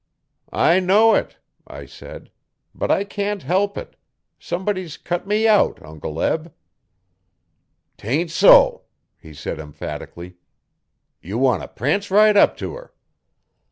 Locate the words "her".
12.65-12.91